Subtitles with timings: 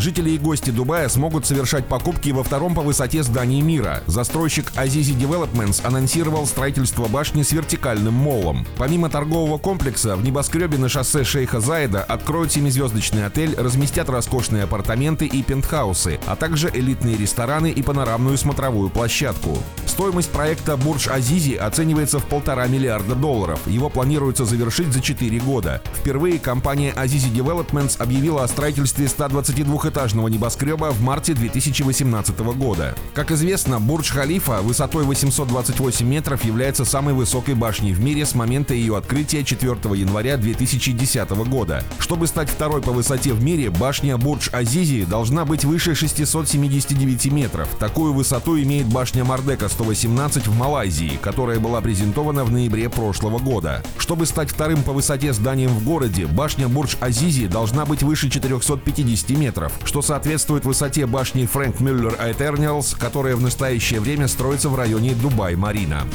[0.00, 4.02] Жители и гости Дубая смогут совершать покупки во втором по высоте здании мира.
[4.06, 8.66] Застройщик Azizi Developments анонсировал строительство башни с вертикальным молом.
[8.78, 15.26] Помимо торгового комплекса, в небоскребе на шоссе Шейха Заида откроют семизвездочный отель, разместят роскошные апартаменты
[15.26, 19.58] и пентхаусы, а также элитные рестораны и панорамную смотровую площадку.
[19.84, 23.60] Стоимость проекта Бурдж Азизи оценивается в полтора миллиарда долларов.
[23.66, 25.82] Его планируется завершить за 4 года.
[25.94, 32.94] Впервые компания Azizi Developments объявила о строительстве 122 двухэтажного небоскреба в марте 2018 года.
[33.12, 38.96] Как известно, Бурдж-Халифа высотой 828 метров является самой высокой башней в мире с момента ее
[38.96, 41.82] открытия 4 января 2010 года.
[41.98, 47.68] Чтобы стать второй по высоте в мире, башня Бурдж-Азизи должна быть выше 679 метров.
[47.80, 53.82] Такую высоту имеет башня Мердека 118 в Малайзии, которая была презентована в ноябре прошлого года.
[53.98, 59.79] Чтобы стать вторым по высоте зданием в городе, башня Бурдж-Азизи должна быть выше 450 метров
[59.84, 66.06] что соответствует высоте башни Фрэнк Мюллер Этерниалс, которая в настоящее время строится в районе Дубай-Марина.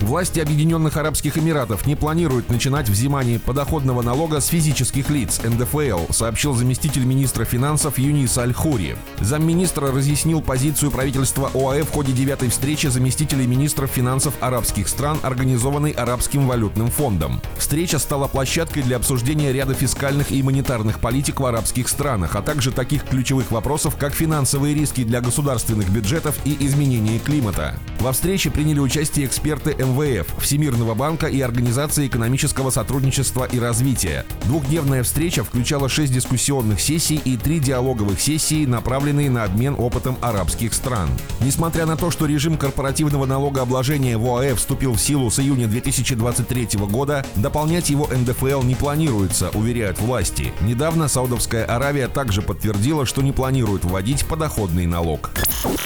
[0.00, 6.54] Власти Объединенных Арабских Эмиратов не планируют начинать взимание подоходного налога с физических лиц НДФЛ, сообщил
[6.54, 8.94] заместитель министра финансов Юнис Аль-Хури.
[9.18, 15.90] Замминистра разъяснил позицию правительства ОАЭ в ходе девятой встречи заместителей министров финансов арабских стран, организованной
[15.90, 17.40] Арабским валютным фондом.
[17.58, 22.72] Встреча стала площадкой для обсуждения ряда фискальных и монетарных политик в арабских странах, а также
[22.72, 27.78] таких ключевых вопросов, как финансовые риски для государственных бюджетов и изменение климата.
[28.00, 34.24] Во встрече приняли участие эксперты МВФ, Всемирного банка и Организации экономического сотрудничества и развития.
[34.44, 40.72] Двухдневная встреча включала шесть дискуссионных сессий и три диалоговых сессии, направленные на обмен опытом арабских
[40.72, 41.10] стран.
[41.42, 46.78] Несмотря на то, что режим корпоративного налогообложения в ОАЭ вступил в силу с июня 2023
[46.88, 50.54] года, дополнять его НДФЛ не планируется, уверяют власти.
[50.62, 55.32] Недавно Саудовская Аравия также подтвердила, что не планирует вводить подоходный налог.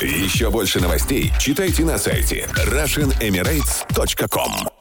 [0.00, 4.79] Еще больше новостей читайте на сайте RussianEmirates.com